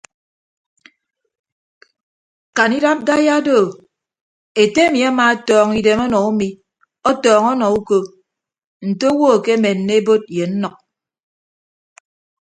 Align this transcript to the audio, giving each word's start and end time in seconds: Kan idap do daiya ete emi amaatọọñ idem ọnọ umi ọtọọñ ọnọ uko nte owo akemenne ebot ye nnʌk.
Kan 2.55 2.69
idap 2.77 2.99
do 3.03 3.05
daiya 3.07 3.35
ete 4.61 4.81
emi 4.87 4.99
amaatọọñ 5.09 5.69
idem 5.79 5.99
ọnọ 6.05 6.19
umi 6.31 6.49
ọtọọñ 7.09 7.45
ọnọ 7.53 7.65
uko 7.77 7.97
nte 8.89 9.05
owo 9.13 9.27
akemenne 9.35 9.93
ebot 9.99 10.23
ye 10.35 10.45
nnʌk. 10.51 10.75